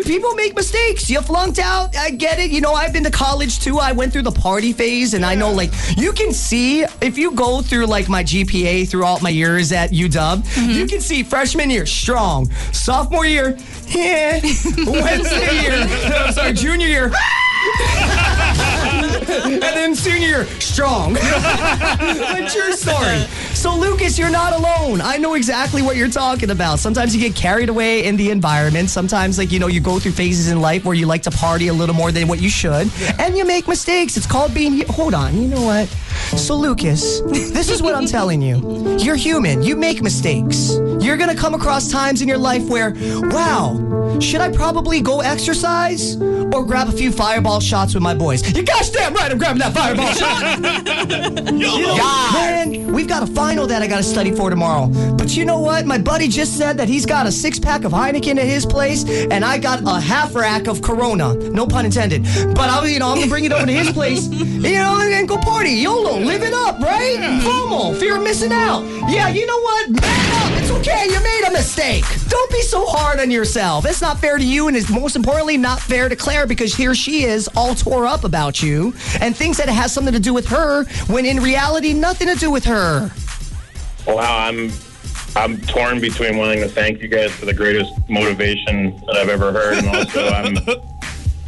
People 0.04 0.34
make 0.34 0.56
mistakes. 0.56 1.10
You 1.10 1.20
flunked 1.20 1.58
out. 1.58 1.94
I 1.94 2.10
get 2.10 2.38
it. 2.38 2.50
You 2.50 2.62
know, 2.62 2.72
I've 2.72 2.92
been 2.92 3.04
to 3.04 3.10
college 3.10 3.60
too. 3.60 3.78
I 3.78 3.92
went 3.92 4.14
through 4.14 4.22
the 4.22 4.32
party 4.32 4.72
phase, 4.72 5.12
and 5.12 5.26
I 5.26 5.34
know, 5.34 5.52
like, 5.52 5.70
you 5.96 6.12
can 6.12 6.32
see 6.32 6.84
if 7.02 7.18
you 7.18 7.32
go 7.32 7.60
through 7.60 7.86
like 7.86 8.08
my 8.08 8.24
GPA 8.24 8.88
throughout 8.88 9.20
my 9.20 9.30
years 9.30 9.72
at 9.72 9.90
UW, 9.90 10.10
mm-hmm. 10.10 10.70
you 10.70 10.86
can 10.86 11.00
see 11.00 11.22
freshman 11.22 11.68
year 11.68 11.84
strong, 11.84 12.50
sophomore 12.72 13.26
year, 13.26 13.58
yeah, 13.88 14.40
Wednesday 14.86 15.62
year, 15.62 15.86
I'm 16.16 16.32
sorry, 16.32 16.52
junior 16.54 16.86
year. 16.86 17.12
and 19.44 19.62
then 19.62 19.94
senior 19.94 20.44
strong. 20.60 21.14
like 21.14 22.48
true 22.48 22.72
story. 22.72 23.24
So 23.60 23.76
Lucas, 23.76 24.18
you're 24.18 24.30
not 24.30 24.54
alone. 24.54 25.02
I 25.02 25.18
know 25.18 25.34
exactly 25.34 25.82
what 25.82 25.94
you're 25.94 26.08
talking 26.08 26.48
about. 26.48 26.78
Sometimes 26.78 27.14
you 27.14 27.20
get 27.20 27.36
carried 27.36 27.68
away 27.68 28.06
in 28.06 28.16
the 28.16 28.30
environment. 28.30 28.88
Sometimes, 28.88 29.36
like 29.36 29.52
you 29.52 29.58
know, 29.58 29.66
you 29.66 29.80
go 29.80 29.98
through 29.98 30.12
phases 30.12 30.48
in 30.50 30.62
life 30.62 30.86
where 30.86 30.94
you 30.94 31.04
like 31.04 31.20
to 31.24 31.30
party 31.30 31.68
a 31.68 31.74
little 31.74 31.94
more 31.94 32.10
than 32.10 32.26
what 32.26 32.40
you 32.40 32.48
should, 32.48 32.90
and 33.18 33.36
you 33.36 33.44
make 33.44 33.68
mistakes. 33.68 34.16
It's 34.16 34.24
called 34.24 34.54
being. 34.54 34.80
Hold 34.88 35.12
on. 35.12 35.36
You 35.36 35.48
know 35.48 35.60
what? 35.60 35.88
So 36.38 36.56
Lucas, 36.56 37.20
this 37.26 37.68
is 37.68 37.82
what 37.82 37.94
I'm 37.94 38.06
telling 38.06 38.40
you. 38.40 38.96
You're 38.98 39.14
human. 39.14 39.62
You 39.62 39.76
make 39.76 40.00
mistakes. 40.00 40.70
You're 40.98 41.18
gonna 41.18 41.36
come 41.36 41.52
across 41.52 41.90
times 41.90 42.22
in 42.22 42.28
your 42.28 42.38
life 42.38 42.66
where, 42.66 42.94
wow, 43.28 44.18
should 44.20 44.40
I 44.40 44.50
probably 44.50 45.02
go 45.02 45.20
exercise 45.20 46.16
or 46.16 46.64
grab 46.64 46.88
a 46.88 46.92
few 46.92 47.12
fireball 47.12 47.60
shots 47.60 47.92
with 47.92 48.02
my 48.02 48.14
boys? 48.14 48.40
You 48.56 48.62
gosh 48.62 48.88
damn 48.88 49.12
right, 49.12 49.30
I'm 49.30 49.36
grabbing 49.36 49.60
that 49.60 49.74
fireball 49.74 50.12
shot. 50.12 51.50
Yeah, 51.60 52.30
man, 52.32 52.92
we've 52.92 53.08
got 53.08 53.22
a 53.22 53.26
final 53.50 53.66
that 53.66 53.82
I 53.82 53.88
got 53.88 53.96
to 53.96 54.04
study 54.04 54.30
for 54.30 54.48
tomorrow. 54.48 54.86
But 55.16 55.36
you 55.36 55.44
know 55.44 55.58
what? 55.58 55.84
My 55.84 55.98
buddy 55.98 56.28
just 56.28 56.56
said 56.56 56.78
that 56.78 56.88
he's 56.88 57.04
got 57.04 57.26
a 57.26 57.32
six 57.32 57.58
pack 57.58 57.82
of 57.82 57.90
Heineken 57.90 58.38
at 58.38 58.46
his 58.46 58.64
place, 58.64 59.02
and 59.04 59.44
I 59.44 59.58
got 59.58 59.82
a 59.84 59.98
half 59.98 60.36
rack 60.36 60.68
of 60.68 60.82
Corona. 60.82 61.34
No 61.34 61.66
pun 61.66 61.84
intended. 61.84 62.22
But 62.54 62.70
I'll, 62.70 62.86
you 62.86 63.00
know, 63.00 63.08
I'm 63.08 63.16
gonna 63.16 63.26
bring 63.26 63.44
it 63.44 63.52
over 63.52 63.66
to 63.66 63.72
his 63.72 63.90
place, 63.98 64.28
you 64.28 64.78
know, 64.78 65.00
and, 65.02 65.28
go 65.28 65.36
party. 65.36 65.70
YOLO, 65.70 66.20
live 66.20 66.42
it 66.42 66.54
up, 66.54 66.78
right? 66.78 67.18
FOMO, 67.42 67.98
fear 67.98 68.18
of 68.18 68.22
missing 68.22 68.52
out. 68.52 68.84
Yeah, 69.10 69.28
you 69.28 69.46
know 69.46 69.60
what? 69.60 69.90
Man 69.90 70.30
up. 70.42 70.52
It's 70.60 70.70
okay. 70.70 71.06
You 71.10 71.20
made 71.20 71.44
a 71.48 71.50
mistake. 71.50 72.04
Don't 72.28 72.50
be 72.52 72.62
so 72.62 72.86
hard 72.86 73.18
on 73.18 73.32
yourself. 73.32 73.84
It's 73.84 74.00
not 74.00 74.20
fair 74.20 74.38
to 74.38 74.44
you, 74.44 74.68
and 74.68 74.76
it's 74.76 74.90
most 74.90 75.16
importantly 75.16 75.56
not 75.56 75.80
fair 75.80 76.08
to 76.08 76.14
Claire 76.14 76.46
because 76.46 76.72
here 76.72 76.94
she 76.94 77.24
is, 77.24 77.48
all 77.56 77.74
tore 77.74 78.06
up 78.06 78.22
about 78.22 78.62
you, 78.62 78.94
and 79.20 79.36
thinks 79.36 79.58
that 79.58 79.68
it 79.68 79.74
has 79.74 79.92
something 79.92 80.14
to 80.14 80.20
do 80.20 80.32
with 80.32 80.46
her 80.46 80.84
when 81.08 81.26
in 81.26 81.40
reality, 81.40 81.92
nothing 81.92 82.28
to 82.28 82.36
do 82.36 82.48
with 82.48 82.64
her. 82.64 83.10
Wow, 84.14 84.48
I'm 84.48 84.70
I'm 85.36 85.60
torn 85.62 86.00
between 86.00 86.36
wanting 86.36 86.60
to 86.60 86.68
thank 86.68 87.00
you 87.00 87.08
guys 87.08 87.30
for 87.32 87.46
the 87.46 87.54
greatest 87.54 87.92
motivation 88.08 88.96
that 89.06 89.16
I've 89.16 89.28
ever 89.28 89.52
heard, 89.52 89.78
and 89.78 89.88
also 89.88 90.28
I'm 90.28 90.56
um, 90.56 90.64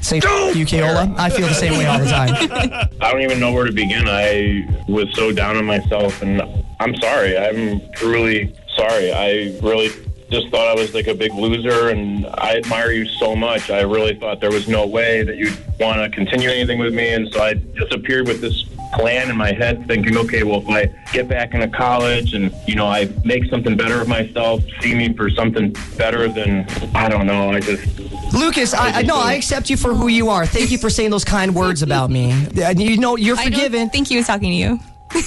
Say 0.03 0.19
f- 0.19 0.57
you, 0.57 0.67
Keola. 0.67 1.17
I 1.17 1.31
feel 1.31 1.47
the 1.47 1.55
same 1.55 1.79
way 1.79 1.87
all 1.87 1.99
the 1.99 2.07
time. 2.07 2.35
I 3.01 3.13
don't 3.13 3.23
even 3.23 3.39
know 3.39 3.53
where 3.53 3.65
to 3.65 3.73
begin. 3.73 4.09
I 4.09 4.67
was 4.89 5.07
so 5.15 5.33
down 5.33 5.57
on 5.57 5.65
myself, 5.65 6.23
and 6.23 6.43
I'm 6.81 6.95
sorry. 6.97 7.39
I'm 7.39 7.81
truly 7.93 8.55
sorry. 8.77 9.13
I 9.13 9.57
really 9.63 9.91
just 10.29 10.49
thought 10.49 10.67
I 10.67 10.75
was 10.75 10.93
like 10.93 11.07
a 11.07 11.15
big 11.15 11.33
loser, 11.35 11.91
and 11.91 12.27
I 12.35 12.57
admire 12.57 12.91
you 12.91 13.07
so 13.07 13.37
much. 13.37 13.71
I 13.71 13.83
really 13.83 14.15
thought 14.15 14.41
there 14.41 14.51
was 14.51 14.67
no 14.67 14.87
way 14.87 15.23
that 15.23 15.37
you'd 15.37 15.57
want 15.79 15.99
to 15.99 16.11
continue 16.11 16.51
anything 16.51 16.79
with 16.79 16.95
me, 16.95 17.15
and 17.15 17.33
so 17.33 17.41
I 17.43 17.55
disappeared 17.55 18.27
with 18.27 18.41
this 18.41 18.65
plan 18.93 19.31
in 19.31 19.37
my 19.37 19.53
head, 19.53 19.87
thinking, 19.87 20.17
okay, 20.19 20.43
well, 20.43 20.61
if 20.61 20.69
I 20.69 20.87
get 21.13 21.29
back 21.29 21.55
into 21.55 21.69
college 21.69 22.35
and 22.35 22.53
you 22.67 22.75
know 22.75 22.87
I 22.87 23.09
make 23.25 23.45
something 23.47 23.77
better 23.77 24.01
of 24.01 24.09
myself, 24.09 24.63
see 24.81 24.95
me 24.95 25.13
for 25.15 25.31
something 25.31 25.75
better 25.97 26.29
than 26.29 26.67
I 26.95 27.09
don't 27.09 27.27
know. 27.27 27.51
I 27.51 27.61
just 27.61 27.99
Lucas, 28.35 28.75
I, 28.75 29.01
I 29.01 29.03
no, 29.03 29.17
I 29.19 29.35
accept 29.35 29.69
you 29.71 29.77
for 29.77 29.95
who 29.95 30.09
you 30.09 30.29
are. 30.31 30.47
Thank 30.47 30.71
you 30.71 30.79
for 30.79 30.91
saying 30.91 31.11
those 31.11 31.25
kind 31.25 31.55
words 31.55 31.83
about 31.83 32.11
me. 32.11 32.33
Uh, 32.63 32.71
You 32.77 32.97
know, 32.99 33.17
you're 33.17 33.37
I 33.39 33.45
don't 33.45 33.53
forgiven. 33.53 33.91
think 33.91 34.09
he 34.09 34.17
was 34.17 34.27
talking 34.27 34.51
to 34.51 34.57
you. 34.57 34.79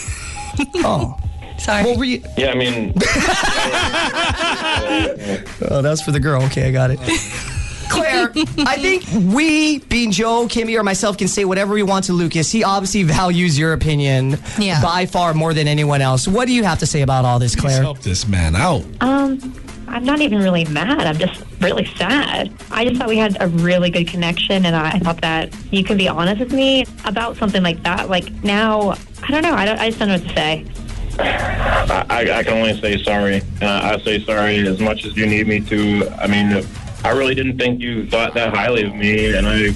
Oh, 0.76 1.18
Sorry. 1.58 1.84
what 1.84 1.98
were 1.98 2.06
you? 2.06 2.22
yeah. 2.38 2.52
I 2.52 2.56
mean, 2.56 2.94
Oh, 5.72 5.82
that's 5.82 6.02
for 6.02 6.12
the 6.12 6.20
girl. 6.20 6.42
Okay, 6.44 6.68
I 6.68 6.72
got 6.72 6.92
it. 6.92 7.00
Claire, 8.44 8.46
I 8.68 8.78
think 8.78 9.04
we, 9.34 9.80
being 9.80 10.12
Joe, 10.12 10.48
Kimmy, 10.48 10.78
or 10.80 10.84
myself, 10.84 11.18
can 11.18 11.28
say 11.28 11.46
whatever 11.46 11.74
we 11.74 11.84
want 11.84 12.06
to 12.06 12.14
Lucas. 12.14 12.52
He 12.52 12.64
obviously 12.64 13.04
values 13.04 13.58
your 13.58 13.74
opinion 13.74 14.38
Yeah. 14.60 14.82
by 14.82 15.06
far 15.06 15.34
more 15.34 15.54
than 15.54 15.68
anyone 15.68 16.02
else. 16.02 16.28
What 16.28 16.48
do 16.48 16.54
you 16.54 16.64
have 16.64 16.80
to 16.80 16.86
say 16.86 17.02
about 17.02 17.26
all 17.26 17.40
this, 17.40 17.56
Please 17.56 17.62
Claire? 17.62 17.82
help 17.82 18.00
this 18.00 18.28
man 18.28 18.56
out. 18.56 18.84
Um, 19.02 19.40
I'm 19.88 20.04
not 20.04 20.20
even 20.20 20.40
really 20.40 20.66
mad. 20.66 21.00
I'm 21.08 21.18
just 21.18 21.42
really 21.62 21.86
sad. 21.96 22.52
I 22.72 22.84
just 22.86 23.00
thought 23.00 23.08
we 23.08 23.18
had 23.18 23.38
a 23.42 23.48
really 23.48 23.90
good 23.90 24.08
connection, 24.08 24.66
and 24.66 24.76
I 24.76 25.00
thought 25.00 25.22
that 25.22 25.54
you 25.72 25.84
can 25.84 25.96
be 25.98 26.08
honest 26.10 26.40
with 26.42 26.52
me 26.54 26.86
about 27.06 27.38
something 27.38 27.64
like 27.64 27.82
that. 27.84 28.10
Like 28.10 28.30
now, 28.44 28.96
I 29.24 29.28
don't 29.32 29.44
know. 29.44 29.54
I, 29.54 29.66
don't, 29.66 29.80
I 29.80 29.88
just 29.88 30.00
don't 30.00 30.10
know 30.10 30.16
what 30.16 30.28
to 30.28 30.36
say. 30.36 30.66
I, 31.18 32.30
I 32.40 32.44
can 32.44 32.54
only 32.58 32.80
say 32.82 33.02
sorry. 33.02 33.42
Uh, 33.62 33.96
I 33.98 34.00
say 34.04 34.20
sorry 34.26 34.68
as 34.68 34.80
much 34.82 35.06
as 35.06 35.16
you 35.16 35.26
need 35.28 35.48
me 35.48 35.62
to. 35.62 36.10
I 36.20 36.28
mean, 36.28 36.66
I 37.06 37.12
really 37.12 37.36
didn't 37.36 37.60
think 37.60 37.82
you 37.82 38.10
thought 38.10 38.34
that 38.34 38.56
highly 38.56 38.84
of 38.84 38.96
me, 38.96 39.36
and 39.36 39.46
I, 39.46 39.68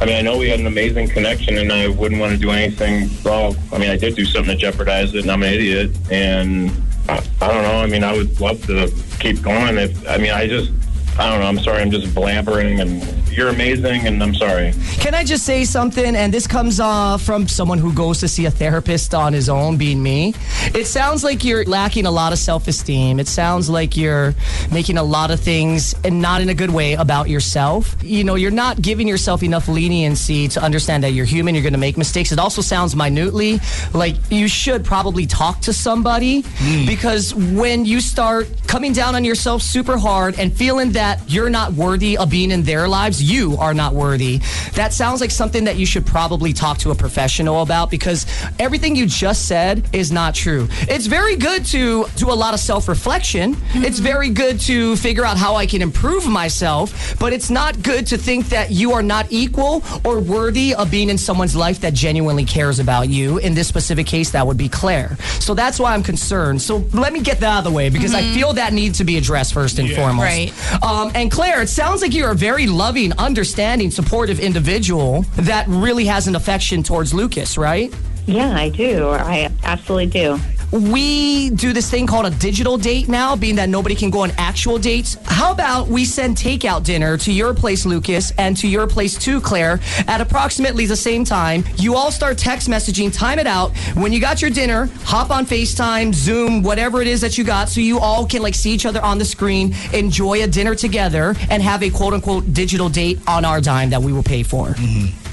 I 0.00 0.06
mean, 0.06 0.16
I 0.16 0.22
know 0.22 0.36
we 0.36 0.48
had 0.48 0.58
an 0.58 0.66
amazing 0.66 1.08
connection, 1.08 1.56
and 1.58 1.70
I 1.70 1.86
wouldn't 1.86 2.20
want 2.20 2.32
to 2.32 2.38
do 2.38 2.50
anything 2.50 3.08
wrong. 3.22 3.54
I 3.72 3.78
mean, 3.78 3.90
I 3.90 3.96
did 3.96 4.16
do 4.16 4.24
something 4.24 4.58
to 4.58 4.60
jeopardize 4.60 5.14
it, 5.14 5.22
and 5.22 5.30
I'm 5.30 5.44
an 5.44 5.52
idiot. 5.52 5.96
And 6.10 6.72
I, 7.08 7.24
I 7.40 7.46
don't 7.46 7.62
know. 7.62 7.76
I 7.76 7.86
mean, 7.86 8.02
I 8.02 8.12
would 8.12 8.40
love 8.40 8.60
to 8.66 8.92
keep 9.20 9.40
going. 9.40 9.78
If 9.78 10.08
I 10.08 10.16
mean, 10.16 10.32
I 10.32 10.48
just, 10.48 10.72
I 11.16 11.30
don't 11.30 11.38
know. 11.38 11.46
I'm 11.46 11.60
sorry. 11.60 11.80
I'm 11.80 11.92
just 11.92 12.08
blabbering, 12.08 12.80
and 12.80 13.02
you're 13.36 13.48
amazing, 13.48 14.06
and 14.06 14.22
I'm 14.22 14.34
sorry. 14.34 14.72
Can 14.98 15.14
I 15.14 15.24
just 15.24 15.44
say 15.44 15.64
something? 15.64 16.14
And 16.16 16.32
this 16.32 16.46
comes 16.46 16.80
uh, 16.80 17.18
from 17.18 17.48
someone 17.48 17.78
who 17.78 17.92
goes 17.92 18.20
to 18.20 18.28
see 18.28 18.46
a 18.46 18.50
therapist 18.50 19.14
on 19.14 19.32
his 19.32 19.48
own, 19.48 19.76
being 19.76 20.02
me. 20.02 20.34
It 20.74 20.86
sounds 20.86 21.24
like 21.24 21.44
you're 21.44 21.64
lacking 21.64 22.06
a 22.06 22.10
lot 22.10 22.32
of 22.32 22.38
self 22.38 22.68
esteem. 22.68 23.18
It 23.20 23.28
sounds 23.28 23.68
like 23.68 23.96
you're 23.96 24.34
making 24.72 24.98
a 24.98 25.02
lot 25.02 25.30
of 25.30 25.40
things 25.40 25.94
and 26.04 26.20
not 26.20 26.40
in 26.40 26.48
a 26.48 26.54
good 26.54 26.70
way 26.70 26.94
about 26.94 27.28
yourself. 27.28 27.96
You 28.02 28.24
know, 28.24 28.34
you're 28.34 28.50
not 28.50 28.80
giving 28.80 29.08
yourself 29.08 29.42
enough 29.42 29.68
leniency 29.68 30.48
to 30.48 30.62
understand 30.62 31.02
that 31.04 31.12
you're 31.12 31.24
human, 31.24 31.54
you're 31.54 31.62
going 31.62 31.72
to 31.72 31.78
make 31.78 31.96
mistakes. 31.96 32.32
It 32.32 32.38
also 32.38 32.62
sounds 32.62 32.94
minutely 32.94 33.60
like 33.92 34.16
you 34.30 34.48
should 34.48 34.84
probably 34.84 35.26
talk 35.26 35.60
to 35.62 35.72
somebody 35.72 36.44
because 36.86 37.34
when 37.34 37.84
you 37.84 38.00
start 38.00 38.48
coming 38.66 38.92
down 38.92 39.14
on 39.14 39.24
yourself 39.24 39.62
super 39.62 39.96
hard 39.96 40.38
and 40.38 40.52
feeling 40.52 40.92
that 40.92 41.20
you're 41.28 41.50
not 41.50 41.72
worthy 41.72 42.16
of 42.16 42.30
being 42.30 42.50
in 42.50 42.62
their 42.62 42.88
lives, 42.88 43.22
you 43.24 43.56
are 43.58 43.74
not 43.74 43.94
worthy. 43.94 44.40
That 44.74 44.92
sounds 44.92 45.20
like 45.20 45.30
something 45.30 45.64
that 45.64 45.76
you 45.76 45.86
should 45.86 46.06
probably 46.06 46.52
talk 46.52 46.78
to 46.78 46.90
a 46.90 46.94
professional 46.94 47.62
about 47.62 47.90
because 47.90 48.26
everything 48.58 48.96
you 48.96 49.06
just 49.06 49.46
said 49.46 49.88
is 49.92 50.12
not 50.12 50.34
true. 50.34 50.68
It's 50.82 51.06
very 51.06 51.36
good 51.36 51.64
to 51.66 52.04
do 52.16 52.30
a 52.30 52.34
lot 52.34 52.54
of 52.54 52.60
self 52.60 52.88
reflection. 52.88 53.56
It's 53.74 53.98
very 53.98 54.30
good 54.30 54.60
to 54.60 54.96
figure 54.96 55.24
out 55.24 55.36
how 55.36 55.54
I 55.56 55.66
can 55.66 55.82
improve 55.82 56.26
myself, 56.28 57.18
but 57.18 57.32
it's 57.32 57.50
not 57.50 57.82
good 57.82 58.06
to 58.08 58.18
think 58.18 58.48
that 58.50 58.70
you 58.70 58.92
are 58.92 59.02
not 59.02 59.26
equal 59.30 59.82
or 60.04 60.20
worthy 60.20 60.74
of 60.74 60.90
being 60.90 61.10
in 61.10 61.18
someone's 61.18 61.56
life 61.56 61.80
that 61.80 61.94
genuinely 61.94 62.44
cares 62.44 62.78
about 62.78 63.08
you. 63.08 63.38
In 63.38 63.54
this 63.54 63.68
specific 63.68 64.06
case, 64.06 64.30
that 64.32 64.46
would 64.46 64.56
be 64.56 64.68
Claire. 64.68 65.16
So 65.40 65.54
that's 65.54 65.78
why 65.80 65.94
I'm 65.94 66.02
concerned. 66.02 66.60
So 66.62 66.84
let 66.92 67.12
me 67.12 67.20
get 67.20 67.40
that 67.40 67.48
out 67.48 67.58
of 67.58 67.64
the 67.64 67.70
way 67.72 67.88
because 67.88 68.14
I 68.14 68.22
feel 68.34 68.52
that 68.54 68.72
needs 68.72 68.98
to 68.98 69.04
be 69.04 69.16
addressed 69.16 69.52
first 69.54 69.78
and 69.78 69.88
Yeah. 69.88 69.96
foremost. 69.96 70.24
Right. 70.24 70.52
Um, 70.82 71.10
and 71.14 71.30
Claire, 71.30 71.62
it 71.62 71.68
sounds 71.68 72.02
like 72.02 72.12
you're 72.14 72.30
a 72.30 72.34
very 72.34 72.66
loving, 72.66 73.12
understanding, 73.18 73.90
supportive 73.90 74.40
individual 74.40 75.22
that 75.36 75.66
really 75.68 76.04
has 76.06 76.26
an 76.26 76.36
affection 76.36 76.82
towards 76.82 77.12
Lucas, 77.14 77.56
right? 77.58 77.94
Yeah, 78.26 78.56
I 78.56 78.70
do. 78.70 79.08
I 79.10 79.50
absolutely 79.64 80.06
do. 80.06 80.38
We 80.74 81.50
do 81.50 81.72
this 81.72 81.88
thing 81.88 82.04
called 82.04 82.26
a 82.26 82.30
digital 82.30 82.76
date 82.76 83.08
now, 83.08 83.36
being 83.36 83.54
that 83.56 83.68
nobody 83.68 83.94
can 83.94 84.10
go 84.10 84.22
on 84.22 84.32
actual 84.32 84.76
dates. 84.76 85.16
How 85.26 85.52
about 85.52 85.86
we 85.86 86.04
send 86.04 86.36
takeout 86.36 86.82
dinner 86.82 87.16
to 87.18 87.32
your 87.32 87.54
place, 87.54 87.86
Lucas, 87.86 88.32
and 88.38 88.56
to 88.56 88.66
your 88.66 88.88
place 88.88 89.16
too, 89.16 89.40
Claire, 89.40 89.78
at 90.08 90.20
approximately 90.20 90.84
the 90.86 90.96
same 90.96 91.24
time? 91.24 91.62
You 91.76 91.94
all 91.94 92.10
start 92.10 92.38
text 92.38 92.68
messaging, 92.68 93.16
time 93.16 93.38
it 93.38 93.46
out. 93.46 93.70
When 93.94 94.12
you 94.12 94.20
got 94.20 94.42
your 94.42 94.50
dinner, 94.50 94.86
hop 95.04 95.30
on 95.30 95.46
FaceTime, 95.46 96.12
Zoom, 96.12 96.64
whatever 96.64 97.00
it 97.00 97.06
is 97.06 97.20
that 97.20 97.38
you 97.38 97.44
got, 97.44 97.68
so 97.68 97.80
you 97.80 98.00
all 98.00 98.26
can 98.26 98.42
like 98.42 98.56
see 98.56 98.72
each 98.72 98.84
other 98.84 99.00
on 99.00 99.18
the 99.18 99.24
screen, 99.24 99.76
enjoy 99.92 100.42
a 100.42 100.48
dinner 100.48 100.74
together, 100.74 101.36
and 101.50 101.62
have 101.62 101.84
a 101.84 101.90
quote 101.90 102.14
unquote 102.14 102.52
digital 102.52 102.88
date 102.88 103.20
on 103.28 103.44
our 103.44 103.60
dime 103.60 103.90
that 103.90 104.02
we 104.02 104.12
will 104.12 104.24
pay 104.24 104.42
for. 104.42 104.70
Mm-hmm. 104.70 105.23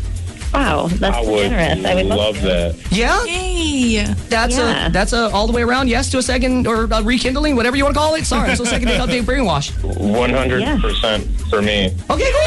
Wow, 0.54 0.88
that's 0.88 1.16
I 1.16 1.22
would 1.22 1.50
generous. 1.50 1.86
I 1.86 1.96
would 1.96 2.06
love, 2.08 2.18
love 2.18 2.42
that. 2.42 2.76
Yeah? 2.92 3.24
Yay. 3.24 4.04
That's 4.30 4.58
Yeah. 4.58 4.88
a 4.88 4.90
that's 4.90 5.14
a 5.14 5.30
all 5.32 5.48
the 5.48 5.54
way 5.54 5.62
around 5.62 5.88
yes 5.88 6.10
to 6.12 6.18
a 6.18 6.22
second 6.22 6.68
or 6.68 6.84
a 6.92 7.02
rekindling, 7.04 7.56
whatever 7.56 7.78
you 7.78 7.84
want 7.86 7.96
to 7.96 8.00
call 8.00 8.16
it. 8.16 8.26
Sorry, 8.26 8.54
so 8.56 8.64
second 8.66 8.88
date 8.90 9.00
update 9.00 9.24
brainwash. 9.24 9.72
100% 9.82 11.50
for 11.50 11.62
me. 11.62 11.86
Okay, 12.10 12.32
cool. 12.32 12.42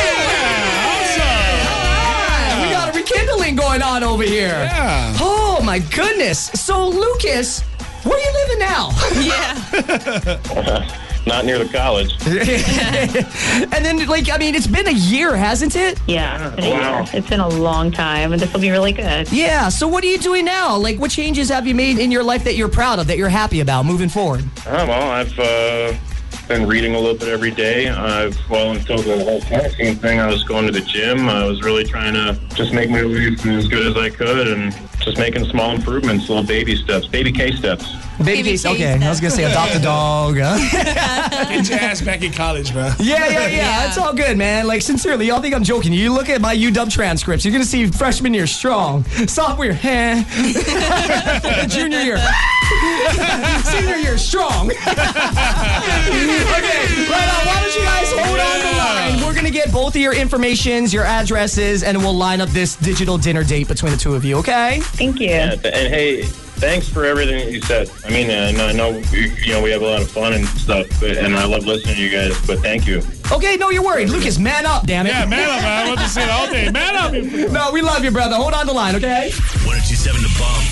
We 2.63 2.71
got 2.71 2.95
a 2.95 2.99
rekindling 2.99 3.57
going 3.57 3.83
on 3.83 4.03
over 4.05 4.23
here. 4.23 4.49
Yeah. 4.49 5.17
Oh 5.21 5.61
my 5.65 5.79
goodness. 5.79 6.51
So 6.55 6.87
Lucas, 6.89 7.61
where 8.05 8.17
are 8.17 8.21
you 8.21 8.33
living 8.43 8.59
now? 8.59 8.91
Yeah. 9.21 10.91
Not 11.27 11.45
near 11.47 11.59
the 11.59 11.69
college. 11.73 12.13
and 12.27 13.85
then 13.85 14.07
like 14.07 14.31
I 14.31 14.37
mean, 14.39 14.55
it's 14.55 14.67
been 14.67 14.87
a 14.87 14.93
year, 14.93 15.35
hasn't 15.37 15.75
it? 15.77 15.99
Yeah, 16.07 16.49
it's 16.49 16.57
been, 16.57 16.65
a 16.67 16.71
Wow. 16.71 16.99
year. 16.99 17.11
it's 17.15 17.29
been 17.31 17.41
a 17.41 17.49
long 17.49 17.91
time, 17.91 18.33
and 18.33 18.41
this 18.43 18.53
will 18.53 18.61
be 18.61 18.71
really 18.71 18.93
good. 18.93 19.31
Yeah. 19.33 19.69
So 19.71 19.89
what 19.89 20.05
are 20.05 20.07
you 20.09 20.19
doing 20.19 20.45
now? 20.45 20.77
Like, 20.77 20.99
what 20.99 21.11
changes 21.11 21.49
have 21.49 21.67
you 21.67 21.75
made 21.75 21.99
in 21.99 22.11
your 22.11 22.23
life 22.23 22.45
that 22.45 22.55
you're 22.57 22.69
proud 22.69 22.99
of, 22.99 23.07
that 23.07 23.17
you're 23.17 23.29
happy 23.31 23.61
about 23.61 23.87
moving 23.87 24.09
forward? 24.09 24.45
Oh, 24.67 24.87
well, 24.87 25.11
I've 25.11 25.39
uh, 25.39 25.95
been 26.49 26.67
reading 26.67 26.95
a 26.95 26.99
little 26.99 27.17
bit 27.17 27.29
every 27.29 27.51
day. 27.53 27.89
I've, 27.89 28.39
well, 28.51 28.73
until 28.73 28.99
the 28.99 29.25
whole 29.25 29.41
quarantine 29.43 29.97
thing, 29.97 30.21
I 30.21 30.27
was 30.27 30.43
going 30.45 30.67
to 30.67 30.73
the 30.73 30.83
gym. 30.83 31.29
I 31.29 31.47
was 31.47 31.63
really 31.63 31.85
trying 31.85 32.13
to 32.15 32.39
just 32.55 32.73
make 32.75 32.91
my 32.91 33.01
life 33.01 33.47
as 33.47 33.67
good 33.69 33.87
as 33.87 33.97
I 33.97 34.11
could 34.11 34.49
and 34.49 34.75
just 35.05 35.19
making 35.19 35.45
small 35.47 35.73
improvements, 35.75 36.29
little 36.29 36.45
baby 36.45 36.77
steps, 36.77 37.07
baby 37.07 37.33
K 37.33 37.53
steps. 37.53 37.85
Baby, 38.19 38.25
Baby 38.25 38.43
case. 38.51 38.63
case 38.63 38.73
Okay, 38.75 38.93
I 39.05 39.09
was 39.11 39.21
gonna 39.21 39.33
say 39.33 39.43
adopt 39.43 39.75
a 39.75 39.81
dog. 39.81 40.37
huh? 40.39 40.57
Get 41.49 41.69
your 41.69 41.79
ass 41.81 42.01
back 42.01 42.23
in 42.23 42.31
college, 42.33 42.73
man. 42.73 42.95
Yeah, 43.01 43.29
yeah, 43.29 43.41
yeah, 43.41 43.49
Yeah. 43.49 43.89
It's 43.89 43.99
all 43.99 44.15
good, 44.15 44.39
man. 44.39 44.69
Like, 44.69 44.83
sincerely, 44.83 45.27
y'all 45.27 45.41
think 45.41 45.53
I'm 45.53 45.65
joking. 45.65 45.93
You 45.93 46.13
look 46.13 46.29
at 46.29 46.41
my 46.41 46.55
UW 46.57 46.89
transcripts, 46.91 47.45
you're 47.45 47.51
going 47.51 47.65
to 47.65 47.69
see 47.69 47.87
freshman 47.89 48.33
year 48.33 48.47
strong, 48.47 49.03
sophomore 49.27 49.65
year, 49.67 49.79
eh. 49.83 51.67
junior 51.69 52.03
year, 52.03 52.19
senior 53.65 53.97
year 53.97 54.17
strong. 54.17 54.71
okay, 54.71 54.87
both 59.95 60.01
of 60.01 60.03
your 60.03 60.21
informations, 60.21 60.93
your 60.93 61.05
addresses, 61.05 61.85
and 61.85 61.97
we'll 61.97 62.17
line 62.17 62.41
up 62.41 62.49
this 62.49 62.75
digital 62.75 63.17
dinner 63.17 63.45
date 63.45 63.69
between 63.69 63.93
the 63.93 63.99
two 63.99 64.17
of 64.17 64.25
you, 64.25 64.37
okay? 64.39 64.81
Thank 64.83 65.21
you. 65.21 65.29
And, 65.29 65.65
and 65.65 65.95
hey, 65.95 66.23
thanks 66.23 66.89
for 66.89 67.05
everything 67.05 67.39
that 67.39 67.53
you 67.53 67.61
said. 67.61 67.89
I 68.05 68.11
mean, 68.11 68.29
I 68.29 68.51
know, 68.51 68.67
I 68.67 68.73
know 68.73 68.99
you 69.13 69.31
you 69.39 69.53
know, 69.53 69.63
we 69.63 69.71
have 69.71 69.83
a 69.83 69.87
lot 69.87 70.03
of 70.03 70.11
fun 70.11 70.33
and 70.33 70.45
stuff, 70.49 70.89
but, 70.99 71.17
and 71.17 71.37
I 71.37 71.45
love 71.45 71.65
listening 71.65 71.95
to 71.95 72.03
you 72.03 72.11
guys, 72.11 72.45
but 72.45 72.59
thank 72.59 72.89
you. 72.89 73.03
Okay, 73.31 73.57
no, 73.57 73.71
you're 73.71 73.85
worried. 73.85 74.09
Lucas, 74.09 74.37
man 74.37 74.67
up, 74.67 74.85
damn 74.85 75.07
it. 75.07 75.11
Yeah, 75.11 75.27
man 75.27 75.49
up, 75.49 75.63
man. 75.63 75.87
I 75.87 75.89
want 75.89 76.01
to 76.01 76.09
say 76.09 76.25
it 76.25 76.31
all 76.31 76.51
day. 76.51 76.71
Man 76.73 76.97
up. 76.97 77.13
No, 77.53 77.71
we 77.71 77.81
love 77.81 78.03
you, 78.03 78.11
brother. 78.11 78.35
Hold 78.35 78.55
on 78.55 78.67
the 78.67 78.73
line, 78.73 78.97
okay? 78.97 79.31
1027 79.63 80.23
Da 80.23 80.29
Bomb. 80.41 80.65